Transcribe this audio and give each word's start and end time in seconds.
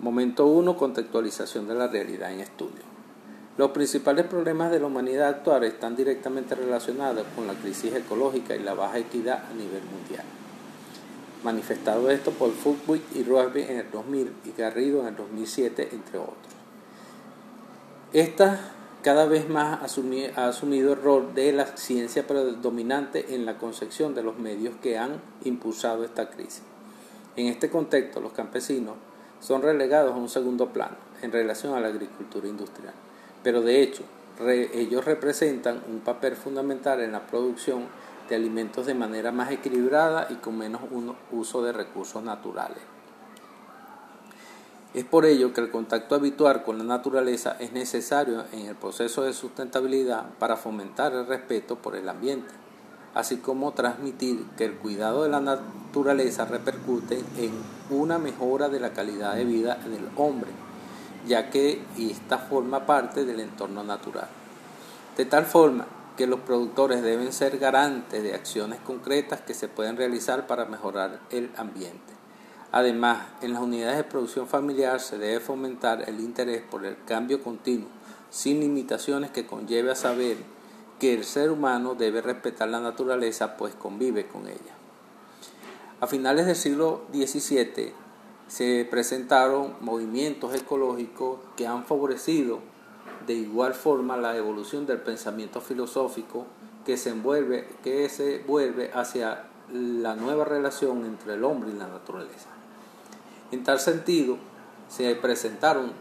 Momento 0.00 0.46
1. 0.46 0.76
Contextualización 0.76 1.66
de 1.66 1.74
la 1.74 1.88
realidad 1.88 2.32
en 2.32 2.38
estudio. 2.38 2.82
Los 3.56 3.72
principales 3.72 4.26
problemas 4.26 4.70
de 4.70 4.78
la 4.78 4.86
humanidad 4.86 5.28
actual 5.28 5.64
están 5.64 5.96
directamente 5.96 6.54
relacionados 6.54 7.26
con 7.34 7.48
la 7.48 7.54
crisis 7.54 7.92
ecológica 7.92 8.54
y 8.54 8.60
la 8.60 8.74
baja 8.74 8.98
equidad 8.98 9.42
a 9.50 9.54
nivel 9.54 9.82
mundial. 9.82 10.24
Manifestado 11.42 12.10
esto 12.10 12.30
por 12.30 12.52
Foucault 12.52 13.02
y 13.16 13.24
Rugby 13.24 13.62
en 13.62 13.78
el 13.78 13.90
2000 13.90 14.32
y 14.44 14.52
Garrido 14.56 15.00
en 15.00 15.08
el 15.08 15.16
2007, 15.16 15.88
entre 15.90 16.18
otros. 16.18 16.36
Esta 18.12 18.72
cada 19.02 19.26
vez 19.26 19.48
más 19.48 19.80
ha 19.80 20.46
asumido 20.46 20.92
el 20.92 21.02
rol 21.02 21.34
de 21.34 21.52
la 21.52 21.76
ciencia 21.76 22.24
predominante 22.24 23.34
en 23.34 23.46
la 23.46 23.58
concepción 23.58 24.14
de 24.14 24.22
los 24.22 24.38
medios 24.38 24.76
que 24.80 24.96
han 24.96 25.20
impulsado 25.44 26.04
esta 26.04 26.30
crisis. 26.30 26.62
En 27.34 27.46
este 27.46 27.68
contexto, 27.68 28.20
los 28.20 28.32
campesinos 28.32 28.94
son 29.40 29.62
relegados 29.62 30.12
a 30.12 30.16
un 30.16 30.28
segundo 30.28 30.68
plano 30.68 30.96
en 31.22 31.32
relación 31.32 31.74
a 31.74 31.80
la 31.80 31.88
agricultura 31.88 32.48
industrial. 32.48 32.94
Pero 33.42 33.62
de 33.62 33.82
hecho, 33.82 34.02
ellos 34.46 35.04
representan 35.04 35.82
un 35.88 36.00
papel 36.00 36.36
fundamental 36.36 37.00
en 37.00 37.12
la 37.12 37.26
producción 37.26 37.86
de 38.28 38.36
alimentos 38.36 38.86
de 38.86 38.94
manera 38.94 39.32
más 39.32 39.50
equilibrada 39.50 40.26
y 40.30 40.36
con 40.36 40.58
menos 40.58 40.82
uso 41.32 41.62
de 41.62 41.72
recursos 41.72 42.22
naturales. 42.22 42.78
Es 44.94 45.04
por 45.04 45.26
ello 45.26 45.52
que 45.52 45.60
el 45.60 45.70
contacto 45.70 46.14
habitual 46.14 46.62
con 46.62 46.78
la 46.78 46.84
naturaleza 46.84 47.56
es 47.60 47.72
necesario 47.72 48.44
en 48.52 48.66
el 48.66 48.74
proceso 48.74 49.22
de 49.22 49.32
sustentabilidad 49.32 50.26
para 50.38 50.56
fomentar 50.56 51.12
el 51.12 51.26
respeto 51.26 51.76
por 51.76 51.94
el 51.94 52.08
ambiente 52.08 52.67
así 53.18 53.38
como 53.38 53.72
transmitir 53.72 54.46
que 54.56 54.64
el 54.64 54.74
cuidado 54.74 55.24
de 55.24 55.28
la 55.28 55.40
naturaleza 55.40 56.44
repercute 56.44 57.18
en 57.36 57.50
una 57.90 58.16
mejora 58.16 58.68
de 58.68 58.78
la 58.78 58.92
calidad 58.92 59.34
de 59.34 59.44
vida 59.44 59.74
del 59.74 60.08
hombre, 60.14 60.50
ya 61.26 61.50
que 61.50 61.82
esta 61.98 62.38
forma 62.38 62.86
parte 62.86 63.24
del 63.24 63.40
entorno 63.40 63.82
natural. 63.82 64.28
De 65.16 65.24
tal 65.24 65.46
forma 65.46 65.84
que 66.16 66.28
los 66.28 66.38
productores 66.38 67.02
deben 67.02 67.32
ser 67.32 67.58
garantes 67.58 68.22
de 68.22 68.36
acciones 68.36 68.78
concretas 68.78 69.40
que 69.40 69.52
se 69.52 69.66
pueden 69.66 69.96
realizar 69.96 70.46
para 70.46 70.66
mejorar 70.66 71.18
el 71.30 71.50
ambiente. 71.56 72.12
Además, 72.70 73.18
en 73.42 73.52
las 73.52 73.62
unidades 73.62 73.96
de 73.96 74.04
producción 74.04 74.46
familiar 74.46 75.00
se 75.00 75.18
debe 75.18 75.40
fomentar 75.40 76.08
el 76.08 76.20
interés 76.20 76.62
por 76.62 76.86
el 76.86 76.96
cambio 77.04 77.42
continuo, 77.42 77.88
sin 78.30 78.60
limitaciones 78.60 79.32
que 79.32 79.44
conlleve 79.44 79.90
a 79.90 79.96
saber 79.96 80.36
que 80.98 81.14
el 81.14 81.24
ser 81.24 81.50
humano 81.50 81.94
debe 81.94 82.20
respetar 82.20 82.68
la 82.68 82.80
naturaleza 82.80 83.56
pues 83.56 83.74
convive 83.74 84.26
con 84.26 84.46
ella. 84.46 84.74
A 86.00 86.06
finales 86.06 86.46
del 86.46 86.56
siglo 86.56 87.02
XVII 87.12 87.92
se 88.46 88.86
presentaron 88.90 89.74
movimientos 89.80 90.54
ecológicos 90.54 91.40
que 91.56 91.66
han 91.66 91.84
favorecido 91.84 92.60
de 93.26 93.34
igual 93.34 93.74
forma 93.74 94.16
la 94.16 94.36
evolución 94.36 94.86
del 94.86 95.00
pensamiento 95.00 95.60
filosófico 95.60 96.46
que 96.86 96.96
se, 96.96 97.10
envuelve, 97.10 97.68
que 97.84 98.08
se 98.08 98.38
vuelve 98.38 98.90
hacia 98.94 99.44
la 99.70 100.14
nueva 100.14 100.44
relación 100.44 101.04
entre 101.04 101.34
el 101.34 101.44
hombre 101.44 101.70
y 101.70 101.74
la 101.74 101.88
naturaleza. 101.88 102.48
En 103.52 103.64
tal 103.64 103.80
sentido, 103.80 104.38
se 104.88 105.14
presentaron 105.14 105.92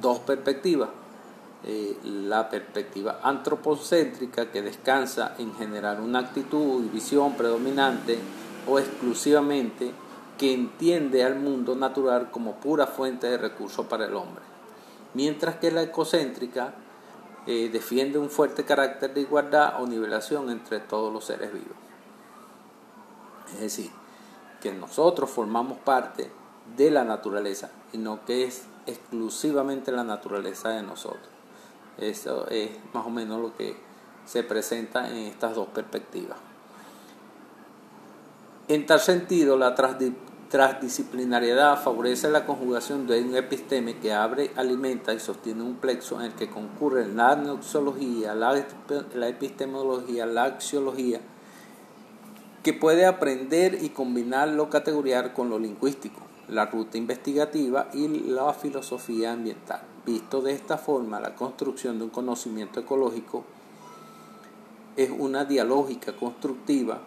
dos 0.00 0.18
perspectivas 0.18 0.90
eh, 1.64 1.96
la 2.04 2.48
perspectiva 2.48 3.20
antropocéntrica 3.22 4.50
que 4.50 4.62
descansa 4.62 5.34
en 5.38 5.54
generar 5.54 6.00
una 6.00 6.18
actitud 6.18 6.84
y 6.84 6.88
visión 6.88 7.34
predominante 7.34 8.18
o 8.66 8.80
exclusivamente 8.80 9.92
que 10.38 10.52
entiende 10.52 11.22
al 11.22 11.36
mundo 11.36 11.76
natural 11.76 12.32
como 12.32 12.56
pura 12.56 12.88
fuente 12.88 13.28
de 13.28 13.38
recursos 13.38 13.86
para 13.86 14.06
el 14.06 14.16
hombre, 14.16 14.42
mientras 15.14 15.56
que 15.56 15.70
la 15.70 15.82
ecocéntrica 15.82 16.74
eh, 17.46 17.68
defiende 17.72 18.18
un 18.18 18.30
fuerte 18.30 18.64
carácter 18.64 19.14
de 19.14 19.20
igualdad 19.20 19.80
o 19.80 19.86
nivelación 19.86 20.50
entre 20.50 20.80
todos 20.80 21.12
los 21.12 21.24
seres 21.24 21.52
vivos. 21.52 21.76
Es 23.54 23.60
decir, 23.60 23.90
que 24.60 24.72
nosotros 24.72 25.30
formamos 25.30 25.78
parte 25.78 26.30
de 26.76 26.90
la 26.90 27.04
naturaleza 27.04 27.70
y 27.92 27.98
no 27.98 28.24
que 28.24 28.44
es 28.44 28.64
exclusivamente 28.86 29.92
la 29.92 30.04
naturaleza 30.04 30.70
de 30.70 30.82
nosotros. 30.82 31.31
Eso 31.98 32.48
es 32.48 32.70
más 32.92 33.06
o 33.06 33.10
menos 33.10 33.40
lo 33.40 33.56
que 33.56 33.76
se 34.24 34.42
presenta 34.42 35.10
en 35.10 35.18
estas 35.18 35.54
dos 35.54 35.68
perspectivas. 35.68 36.38
En 38.68 38.86
tal 38.86 39.00
sentido, 39.00 39.58
la 39.58 39.74
transdisciplinariedad 39.74 41.82
favorece 41.82 42.30
la 42.30 42.46
conjugación 42.46 43.06
de 43.06 43.22
un 43.22 43.36
episteme 43.36 43.98
que 43.98 44.12
abre, 44.12 44.52
alimenta 44.56 45.12
y 45.12 45.20
sostiene 45.20 45.62
un 45.62 45.76
plexo 45.76 46.20
en 46.20 46.26
el 46.26 46.34
que 46.34 46.48
concurren 46.48 47.16
la 47.16 47.36
noxología, 47.36 48.34
la, 48.34 48.64
la 49.14 49.28
epistemología, 49.28 50.26
la 50.26 50.44
axiología, 50.44 51.20
que 52.62 52.72
puede 52.72 53.06
aprender 53.06 53.78
y 53.82 53.90
combinar 53.90 54.48
lo 54.48 54.70
categorial 54.70 55.32
con 55.32 55.50
lo 55.50 55.58
lingüístico, 55.58 56.20
la 56.48 56.66
ruta 56.66 56.96
investigativa 56.96 57.88
y 57.92 58.06
la 58.08 58.54
filosofía 58.54 59.32
ambiental. 59.32 59.91
Visto 60.04 60.42
de 60.42 60.52
esta 60.52 60.78
forma, 60.78 61.20
la 61.20 61.36
construcción 61.36 61.98
de 61.98 62.04
un 62.04 62.10
conocimiento 62.10 62.80
ecológico 62.80 63.44
es 64.96 65.10
una 65.10 65.44
dialógica 65.44 66.16
constructiva 66.16 67.00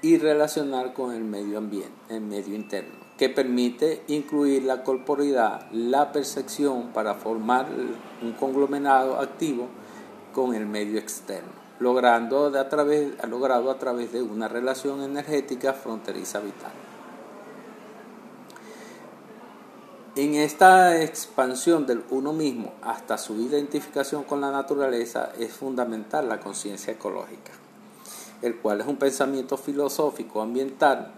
y 0.00 0.16
relacionar 0.16 0.94
con 0.94 1.12
el 1.12 1.24
medio 1.24 1.58
ambiente, 1.58 1.90
el 2.08 2.20
medio 2.20 2.54
interno, 2.54 2.94
que 3.18 3.28
permite 3.28 4.04
incluir 4.06 4.62
la 4.62 4.84
corporidad, 4.84 5.68
la 5.72 6.12
percepción 6.12 6.92
para 6.94 7.14
formar 7.14 7.66
un 8.22 8.32
conglomerado 8.32 9.18
activo 9.18 9.66
con 10.32 10.54
el 10.54 10.66
medio 10.66 10.98
externo, 10.98 11.50
logrando 11.80 12.46
a 12.46 12.68
través, 12.68 13.12
logrado 13.28 13.68
a 13.68 13.78
través 13.78 14.12
de 14.12 14.22
una 14.22 14.46
relación 14.46 15.02
energética 15.02 15.72
fronteriza 15.72 16.38
vital. 16.38 16.89
En 20.16 20.34
esta 20.34 21.00
expansión 21.00 21.86
del 21.86 22.02
uno 22.10 22.32
mismo 22.32 22.72
hasta 22.82 23.16
su 23.16 23.36
identificación 23.36 24.24
con 24.24 24.40
la 24.40 24.50
naturaleza 24.50 25.30
es 25.38 25.52
fundamental 25.52 26.28
la 26.28 26.40
conciencia 26.40 26.92
ecológica, 26.92 27.52
el 28.42 28.56
cual 28.56 28.80
es 28.80 28.88
un 28.88 28.96
pensamiento 28.96 29.56
filosófico 29.56 30.42
ambiental 30.42 31.12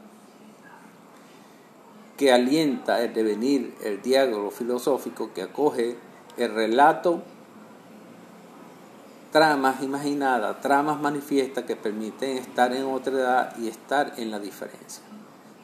que 2.19 2.33
alienta 2.33 3.03
el 3.03 3.15
devenir, 3.15 3.75
el 3.83 4.03
diálogo 4.03 4.51
filosófico 4.51 5.33
que 5.33 5.41
acoge 5.41 5.97
el 6.37 6.55
relato, 6.55 7.23
tramas 9.33 9.83
imaginadas, 9.83 10.61
tramas 10.61 11.01
manifiestas 11.01 11.65
que 11.65 11.77
permiten 11.77 12.37
estar 12.37 12.75
en 12.75 12.85
otra 12.85 13.15
edad 13.15 13.57
y 13.57 13.69
estar 13.69 14.13
en 14.19 14.31
la 14.31 14.39
diferencia. 14.39 15.03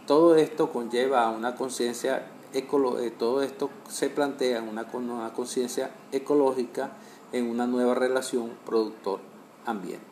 Todo 0.06 0.34
esto 0.36 0.72
conlleva 0.72 1.24
a 1.24 1.30
una 1.30 1.54
conciencia 1.54 2.22
eh, 2.52 3.10
todo 3.10 3.42
esto 3.42 3.70
se 3.88 4.10
plantea 4.10 4.58
en 4.58 4.68
una, 4.68 4.86
una 4.94 5.32
conciencia 5.32 5.90
ecológica 6.12 6.92
en 7.32 7.50
una 7.50 7.66
nueva 7.66 7.94
relación 7.94 8.52
productor-ambiente. 8.64 10.07